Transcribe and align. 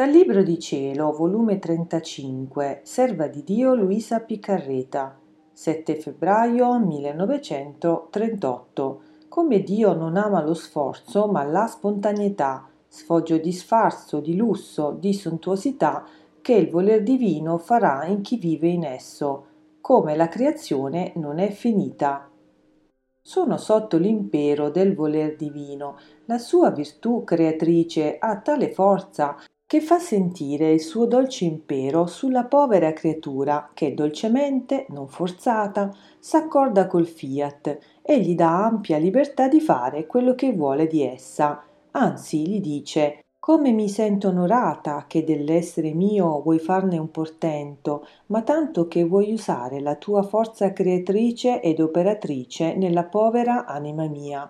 Dal 0.00 0.08
Libro 0.08 0.42
di 0.42 0.58
Cielo, 0.58 1.12
volume 1.12 1.58
35, 1.58 2.80
Serva 2.84 3.26
di 3.26 3.44
Dio 3.44 3.74
Luisa 3.74 4.20
Piccarreta, 4.20 5.20
7 5.52 5.96
febbraio 5.96 6.78
1938. 6.78 9.02
Come 9.28 9.62
Dio 9.62 9.92
non 9.92 10.16
ama 10.16 10.42
lo 10.42 10.54
sforzo, 10.54 11.26
ma 11.26 11.42
la 11.42 11.66
spontaneità, 11.66 12.66
sfoggio 12.88 13.36
di 13.36 13.52
sfarzo, 13.52 14.20
di 14.20 14.36
lusso, 14.36 14.96
di 14.98 15.12
sontuosità 15.12 16.06
che 16.40 16.54
il 16.54 16.70
voler 16.70 17.02
divino 17.02 17.58
farà 17.58 18.06
in 18.06 18.22
chi 18.22 18.38
vive 18.38 18.68
in 18.68 18.84
esso, 18.84 19.44
come 19.82 20.16
la 20.16 20.28
creazione 20.28 21.12
non 21.16 21.38
è 21.38 21.50
finita. 21.50 22.26
Sono 23.22 23.58
sotto 23.58 23.98
l'impero 23.98 24.70
del 24.70 24.94
voler 24.94 25.36
divino. 25.36 25.98
La 26.24 26.38
sua 26.38 26.70
virtù 26.70 27.22
creatrice 27.22 28.16
ha 28.18 28.40
tale 28.40 28.72
forza 28.72 29.36
che 29.70 29.80
fa 29.80 30.00
sentire 30.00 30.72
il 30.72 30.80
suo 30.80 31.06
dolce 31.06 31.44
impero 31.44 32.06
sulla 32.06 32.42
povera 32.42 32.92
creatura 32.92 33.70
che 33.72 33.94
dolcemente, 33.94 34.86
non 34.88 35.06
forzata, 35.06 35.94
s'accorda 36.18 36.88
col 36.88 37.06
fiat 37.06 37.78
e 38.02 38.20
gli 38.20 38.34
dà 38.34 38.64
ampia 38.64 38.98
libertà 38.98 39.46
di 39.46 39.60
fare 39.60 40.08
quello 40.08 40.34
che 40.34 40.52
vuole 40.52 40.88
di 40.88 41.04
essa. 41.04 41.62
Anzi, 41.92 42.48
gli 42.48 42.60
dice 42.60 43.20
come 43.38 43.70
mi 43.70 43.88
sento 43.88 44.28
onorata 44.28 45.06
che 45.06 45.24
dell'essere 45.24 45.94
mio 45.94 46.42
vuoi 46.42 46.58
farne 46.58 46.98
un 46.98 47.10
portento, 47.10 48.06
ma 48.26 48.42
tanto 48.42 48.86
che 48.86 49.04
vuoi 49.04 49.32
usare 49.32 49.80
la 49.80 49.94
tua 49.94 50.22
forza 50.22 50.72
creatrice 50.72 51.62
ed 51.62 51.80
operatrice 51.80 52.74
nella 52.74 53.04
povera 53.04 53.64
anima 53.66 54.06
mia, 54.08 54.46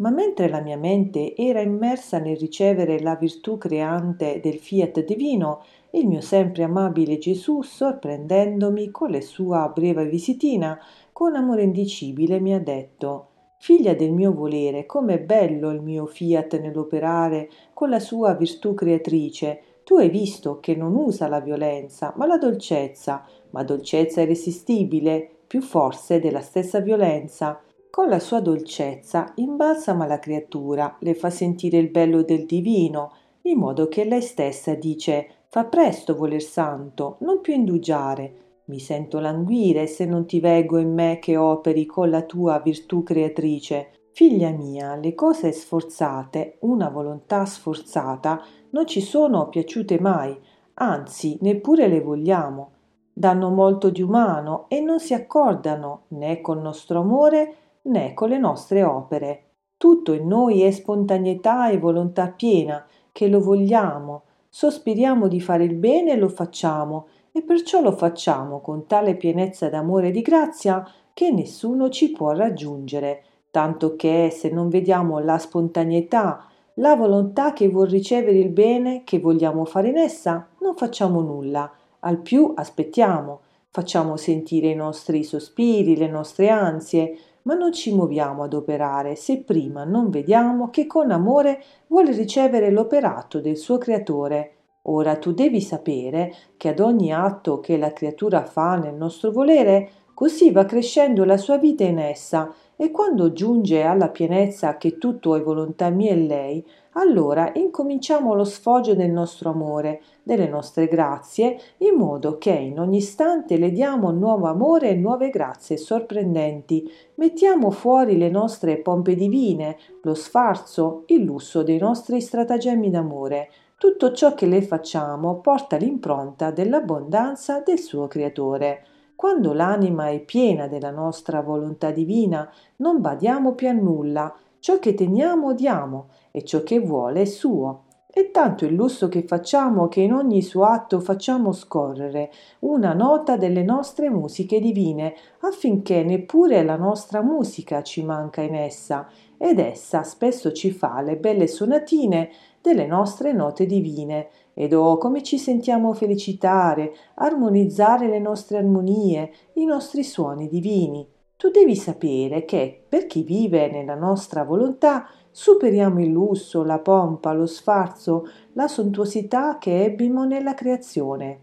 ma 0.00 0.10
mentre 0.10 0.48
la 0.48 0.60
mia 0.60 0.76
mente 0.76 1.34
era 1.36 1.60
immersa 1.60 2.18
nel 2.18 2.36
ricevere 2.36 3.00
la 3.00 3.14
virtù 3.14 3.58
creante 3.58 4.40
del 4.42 4.58
fiat 4.58 5.04
divino, 5.04 5.62
il 5.92 6.06
mio 6.06 6.20
sempre 6.20 6.62
amabile 6.62 7.18
Gesù, 7.18 7.62
sorprendendomi 7.62 8.90
con 8.90 9.10
la 9.10 9.20
sua 9.20 9.70
breve 9.74 10.06
visitina, 10.06 10.78
con 11.12 11.34
amore 11.34 11.62
indicibile 11.62 12.40
mi 12.40 12.54
ha 12.54 12.60
detto 12.60 13.26
Figlia 13.58 13.92
del 13.92 14.12
mio 14.12 14.32
volere, 14.32 14.86
com'è 14.86 15.20
bello 15.20 15.68
il 15.68 15.82
mio 15.82 16.06
fiat 16.06 16.58
nell'operare 16.58 17.50
con 17.74 17.90
la 17.90 18.00
sua 18.00 18.32
virtù 18.32 18.72
creatrice. 18.72 19.60
Tu 19.84 19.96
hai 19.96 20.08
visto 20.08 20.60
che 20.60 20.74
non 20.74 20.94
usa 20.94 21.28
la 21.28 21.40
violenza, 21.40 22.14
ma 22.16 22.24
la 22.24 22.38
dolcezza, 22.38 23.22
ma 23.50 23.62
dolcezza 23.62 24.22
irresistibile, 24.22 25.28
più 25.46 25.60
forse 25.60 26.20
della 26.20 26.40
stessa 26.40 26.80
violenza. 26.80 27.60
Con 27.90 28.08
la 28.08 28.20
sua 28.20 28.38
dolcezza 28.38 29.32
imbalsama 29.34 30.06
la 30.06 30.20
creatura, 30.20 30.96
le 31.00 31.14
fa 31.14 31.28
sentire 31.28 31.76
il 31.78 31.90
bello 31.90 32.22
del 32.22 32.46
divino, 32.46 33.12
in 33.42 33.58
modo 33.58 33.88
che 33.88 34.04
lei 34.04 34.22
stessa 34.22 34.74
dice 34.74 35.28
Fa 35.48 35.64
presto, 35.64 36.14
voler 36.14 36.40
santo, 36.40 37.16
non 37.22 37.40
più 37.40 37.52
indugiare. 37.52 38.62
Mi 38.66 38.78
sento 38.78 39.18
languire 39.18 39.88
se 39.88 40.04
non 40.04 40.24
ti 40.24 40.38
veggo 40.38 40.78
in 40.78 40.94
me 40.94 41.18
che 41.20 41.36
operi 41.36 41.84
con 41.84 42.10
la 42.10 42.22
tua 42.22 42.60
virtù 42.60 43.02
creatrice. 43.02 43.90
Figlia 44.12 44.50
mia, 44.50 44.94
le 44.94 45.16
cose 45.16 45.50
sforzate, 45.50 46.58
una 46.60 46.90
volontà 46.90 47.44
sforzata, 47.44 48.40
non 48.70 48.86
ci 48.86 49.00
sono 49.00 49.48
piaciute 49.48 49.98
mai, 49.98 50.38
anzi 50.74 51.38
neppure 51.40 51.88
le 51.88 52.00
vogliamo. 52.00 52.70
Danno 53.12 53.50
molto 53.50 53.90
di 53.90 54.00
umano 54.00 54.66
e 54.68 54.80
non 54.80 55.00
si 55.00 55.12
accordano 55.12 56.04
né 56.08 56.40
col 56.40 56.60
nostro 56.60 57.00
amore 57.00 57.54
né 57.82 58.14
con 58.14 58.28
le 58.28 58.38
nostre 58.38 58.82
opere. 58.82 59.44
Tutto 59.76 60.12
in 60.12 60.26
noi 60.26 60.62
è 60.62 60.70
spontaneità 60.70 61.70
e 61.70 61.78
volontà 61.78 62.28
piena, 62.28 62.86
che 63.12 63.28
lo 63.28 63.40
vogliamo, 63.40 64.22
sospiriamo 64.48 65.28
di 65.28 65.40
fare 65.40 65.64
il 65.64 65.74
bene 65.74 66.12
e 66.12 66.16
lo 66.16 66.28
facciamo, 66.28 67.06
e 67.32 67.42
perciò 67.42 67.80
lo 67.80 67.92
facciamo 67.92 68.60
con 68.60 68.86
tale 68.86 69.16
pienezza 69.16 69.68
d'amore 69.68 70.08
e 70.08 70.10
di 70.10 70.20
grazia 70.20 70.86
che 71.14 71.30
nessuno 71.30 71.88
ci 71.88 72.10
può 72.10 72.32
raggiungere, 72.32 73.22
tanto 73.50 73.96
che 73.96 74.30
se 74.30 74.50
non 74.50 74.68
vediamo 74.68 75.18
la 75.18 75.38
spontaneità, 75.38 76.44
la 76.74 76.96
volontà 76.96 77.52
che 77.52 77.68
vuol 77.68 77.88
ricevere 77.88 78.38
il 78.38 78.50
bene 78.50 79.02
che 79.04 79.18
vogliamo 79.18 79.64
fare 79.64 79.88
in 79.88 79.98
essa, 79.98 80.48
non 80.60 80.76
facciamo 80.76 81.20
nulla, 81.20 81.70
al 82.00 82.18
più 82.18 82.52
aspettiamo, 82.54 83.40
facciamo 83.70 84.16
sentire 84.16 84.68
i 84.68 84.74
nostri 84.74 85.22
sospiri, 85.22 85.96
le 85.96 86.08
nostre 86.08 86.48
ansie, 86.48 87.16
ma 87.42 87.54
non 87.54 87.72
ci 87.72 87.94
muoviamo 87.94 88.42
ad 88.42 88.54
operare 88.54 89.16
se 89.16 89.42
prima 89.42 89.84
non 89.84 90.10
vediamo 90.10 90.70
che 90.70 90.86
con 90.86 91.10
amore 91.10 91.62
vuole 91.86 92.12
ricevere 92.12 92.70
l'operato 92.70 93.40
del 93.40 93.56
suo 93.56 93.78
creatore. 93.78 94.54
Ora 94.82 95.16
tu 95.16 95.32
devi 95.32 95.60
sapere 95.60 96.32
che 96.56 96.68
ad 96.68 96.80
ogni 96.80 97.12
atto 97.12 97.60
che 97.60 97.76
la 97.76 97.92
creatura 97.92 98.44
fa 98.44 98.76
nel 98.76 98.94
nostro 98.94 99.30
volere, 99.30 99.90
così 100.20 100.50
va 100.50 100.66
crescendo 100.66 101.24
la 101.24 101.38
sua 101.38 101.56
vita 101.56 101.82
in 101.82 101.98
essa, 101.98 102.52
e 102.76 102.90
quando 102.90 103.32
giunge 103.32 103.80
alla 103.84 104.10
pienezza 104.10 104.76
che 104.76 104.98
tutto 104.98 105.34
è 105.34 105.40
volontà 105.40 105.88
mia 105.88 106.10
e 106.10 106.16
lei, 106.16 106.66
allora 106.90 107.50
incominciamo 107.54 108.34
lo 108.34 108.44
sfoggio 108.44 108.94
del 108.94 109.10
nostro 109.10 109.48
amore, 109.48 110.02
delle 110.22 110.46
nostre 110.46 110.88
grazie, 110.88 111.58
in 111.78 111.94
modo 111.94 112.36
che 112.36 112.50
in 112.50 112.78
ogni 112.78 112.98
istante 112.98 113.56
le 113.56 113.70
diamo 113.70 114.10
nuovo 114.10 114.46
amore 114.46 114.90
e 114.90 114.94
nuove 114.94 115.30
grazie 115.30 115.78
sorprendenti, 115.78 116.86
mettiamo 117.14 117.70
fuori 117.70 118.18
le 118.18 118.28
nostre 118.28 118.76
pompe 118.76 119.14
divine, 119.14 119.78
lo 120.02 120.12
sfarzo, 120.12 121.04
il 121.06 121.22
lusso 121.22 121.62
dei 121.62 121.78
nostri 121.78 122.20
stratagemmi 122.20 122.90
d'amore. 122.90 123.48
Tutto 123.78 124.12
ciò 124.12 124.34
che 124.34 124.44
le 124.44 124.60
facciamo 124.60 125.40
porta 125.40 125.78
l'impronta 125.78 126.50
dell'abbondanza 126.50 127.62
del 127.64 127.78
suo 127.78 128.06
creatore. 128.06 128.84
Quando 129.20 129.52
l'anima 129.52 130.08
è 130.08 130.18
piena 130.20 130.66
della 130.66 130.90
nostra 130.90 131.42
volontà 131.42 131.90
divina, 131.90 132.50
non 132.76 133.02
badiamo 133.02 133.52
più 133.52 133.68
a 133.68 133.72
nulla, 133.72 134.34
ciò 134.60 134.78
che 134.78 134.94
teniamo 134.94 135.52
diamo 135.52 136.08
e 136.30 136.42
ciò 136.42 136.62
che 136.62 136.80
vuole 136.80 137.20
è 137.20 137.24
suo. 137.26 137.82
È 138.06 138.30
tanto 138.30 138.64
il 138.64 138.72
lusso 138.72 139.08
che 139.10 139.22
facciamo 139.22 139.88
che 139.88 140.00
in 140.00 140.14
ogni 140.14 140.40
suo 140.40 140.64
atto 140.64 141.00
facciamo 141.00 141.52
scorrere 141.52 142.32
una 142.60 142.94
nota 142.94 143.36
delle 143.36 143.62
nostre 143.62 144.08
musiche 144.08 144.58
divine, 144.58 145.14
affinché 145.40 146.02
neppure 146.02 146.62
la 146.62 146.76
nostra 146.76 147.20
musica 147.20 147.82
ci 147.82 148.02
manca 148.02 148.40
in 148.40 148.54
essa, 148.54 149.06
ed 149.36 149.58
essa 149.58 150.02
spesso 150.02 150.50
ci 150.52 150.70
fa 150.70 151.02
le 151.02 151.18
belle 151.18 151.46
sonatine 151.46 152.30
delle 152.60 152.86
nostre 152.86 153.32
note 153.32 153.66
divine, 153.66 154.28
ed 154.54 154.74
oh 154.74 154.98
come 154.98 155.22
ci 155.22 155.38
sentiamo 155.38 155.92
felicitare, 155.92 156.92
armonizzare 157.14 158.08
le 158.08 158.18
nostre 158.18 158.58
armonie, 158.58 159.32
i 159.54 159.64
nostri 159.64 160.04
suoni 160.04 160.48
divini. 160.48 161.08
Tu 161.36 161.48
devi 161.48 161.74
sapere 161.74 162.44
che, 162.44 162.84
per 162.86 163.06
chi 163.06 163.22
vive 163.22 163.70
nella 163.70 163.94
nostra 163.94 164.44
volontà, 164.44 165.06
superiamo 165.30 166.02
il 166.02 166.10
lusso, 166.10 166.62
la 166.62 166.80
pompa, 166.80 167.32
lo 167.32 167.46
sfarzo, 167.46 168.26
la 168.52 168.68
sontuosità 168.68 169.56
che 169.58 169.84
ebbimo 169.84 170.24
nella 170.24 170.52
creazione. 170.52 171.40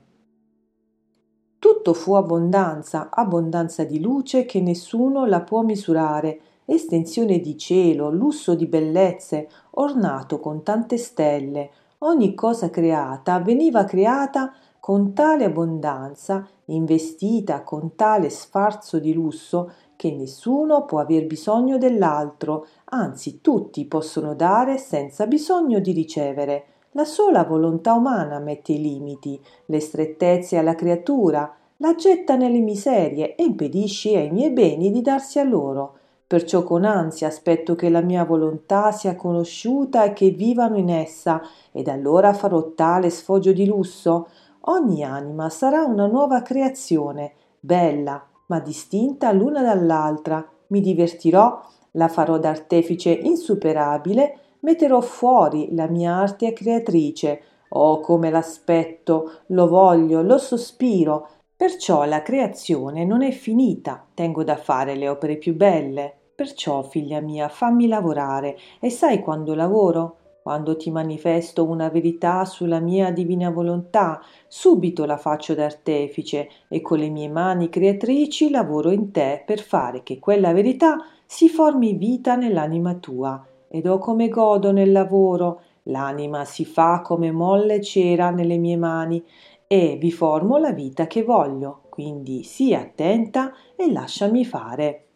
Tutto 1.58 1.94
fu 1.96 2.14
abbondanza, 2.14 3.10
abbondanza 3.10 3.84
di 3.84 4.00
luce 4.00 4.46
che 4.46 4.62
nessuno 4.62 5.26
la 5.26 5.42
può 5.42 5.64
misurare, 5.64 6.40
estensione 6.70 7.40
di 7.40 7.58
cielo, 7.58 8.12
lusso 8.12 8.54
di 8.54 8.66
bellezze, 8.66 9.50
ornato 9.72 10.40
con 10.40 10.64
tante 10.64 10.98
stelle, 10.98 11.70
ogni 12.00 12.36
cosa 12.36 12.70
creata 12.70 13.40
veniva 13.40 13.86
creata 13.86 14.54
con 14.80 15.14
tale 15.14 15.46
abbondanza, 15.46 16.48
investita 16.66 17.64
con 17.64 17.96
tale 17.96 18.30
sfarzo 18.30 19.00
di 19.00 19.14
lusso, 19.14 19.72
che 19.96 20.12
nessuno 20.12 20.86
può 20.86 21.00
aver 21.00 21.26
bisogno 21.26 21.78
dell'altro, 21.78 22.68
anzi 22.86 23.42
tutti 23.42 23.86
possono 23.86 24.36
dare 24.36 24.78
senza 24.78 25.26
bisogno 25.26 25.80
di 25.80 25.92
ricevere. 25.92 26.66
La 26.92 27.06
sola 27.06 27.44
volontà 27.44 27.94
umana 27.94 28.40
mette 28.40 28.74
i 28.74 28.82
limiti, 28.82 29.40
le 29.66 29.80
strettezze 29.80 30.58
alla 30.58 30.76
creatura, 30.76 31.54
la 31.78 31.96
getta 31.96 32.36
nelle 32.36 32.60
miserie 32.60 33.36
e 33.36 33.44
impedisce 33.44 34.18
ai 34.18 34.32
miei 34.32 34.52
beni 34.52 34.92
di 34.92 35.02
darsi 35.02 35.40
a 35.40 35.44
loro. 35.44 35.98
Perciò 36.28 36.64
con 36.64 36.84
ansia 36.84 37.28
aspetto 37.28 37.74
che 37.76 37.88
la 37.88 38.02
mia 38.02 38.26
volontà 38.26 38.92
sia 38.92 39.16
conosciuta 39.16 40.04
e 40.04 40.12
che 40.12 40.32
vivano 40.32 40.76
in 40.76 40.90
essa, 40.90 41.42
ed 41.72 41.88
allora 41.88 42.34
farò 42.34 42.74
tale 42.76 43.10
sfoggio 43.10 43.54
di 43.54 43.66
lusso. 43.66 44.28
Ogni 44.62 45.06
anima 45.06 45.48
sarà 45.50 45.86
una 45.86 46.06
nuova 46.06 46.42
creazione, 46.42 47.32
bella, 47.62 48.22
ma 48.48 48.60
distinta 48.60 49.32
l'una 49.32 49.62
dall'altra. 49.62 50.46
Mi 50.68 50.82
divertirò, 50.82 51.62
la 51.92 52.10
farò 52.10 52.38
d'artefice 52.38 53.10
insuperabile, 53.10 54.40
metterò 54.60 55.00
fuori 55.00 55.74
la 55.74 55.88
mia 55.88 56.16
arte 56.16 56.52
creatrice. 56.52 57.42
Oh, 57.70 58.02
come 58.02 58.30
l'aspetto, 58.30 59.32
lo 59.48 59.70
voglio, 59.70 60.22
lo 60.22 60.38
sospiro, 60.38 61.30
Perciò 61.58 62.06
la 62.06 62.22
creazione 62.22 63.04
non 63.04 63.24
è 63.24 63.32
finita, 63.32 64.06
tengo 64.14 64.44
da 64.44 64.58
fare 64.58 64.94
le 64.94 65.10
opere 65.10 65.38
più 65.38 65.56
belle. 65.56 66.17
Perciò, 66.38 66.84
figlia 66.84 67.20
mia, 67.20 67.48
fammi 67.48 67.88
lavorare. 67.88 68.56
E 68.80 68.92
sai 68.92 69.22
quando 69.22 69.56
lavoro? 69.56 70.18
quando 70.48 70.78
ti 70.78 70.92
manifesto 70.92 71.66
una 71.66 71.90
verità 71.90 72.46
sulla 72.46 72.80
mia 72.80 73.12
divina 73.12 73.50
volontà, 73.50 74.22
subito 74.48 75.04
la 75.04 75.18
faccio 75.18 75.54
d'artefice 75.56 76.48
e 76.70 76.80
con 76.80 77.00
le 77.00 77.10
mie 77.10 77.28
mani 77.28 77.68
creatrici 77.68 78.50
lavoro 78.50 78.92
in 78.92 79.12
te 79.12 79.44
per 79.46 79.60
fare 79.60 80.04
che 80.04 80.20
quella 80.20 80.54
verità 80.54 81.00
si 81.26 81.50
formi 81.50 81.96
vita 81.96 82.36
nell'anima 82.36 82.94
tua. 82.94 83.46
Ed 83.68 83.88
ho 83.88 83.98
come 83.98 84.30
godo 84.30 84.72
nel 84.72 84.94
lavoro, 84.94 85.62
l'anima 85.84 86.46
si 86.46 86.64
fa 86.64 87.02
come 87.02 87.32
molle 87.32 87.82
cera 87.82 88.30
nelle 88.30 88.58
mie 88.58 88.78
mani 88.78 89.22
e 89.68 89.98
vi 90.00 90.12
formo 90.14 90.58
la 90.58 90.72
vita 90.72 91.08
che 91.08 91.24
voglio, 91.24 91.82
quindi 91.90 92.44
sii 92.44 92.74
attenta 92.74 93.52
e 93.76 93.92
lasciami 93.92 94.46
fare. 94.46 95.07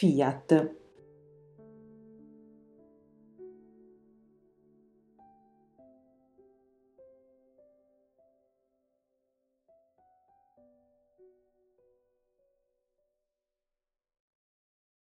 Fiat. 0.00 0.48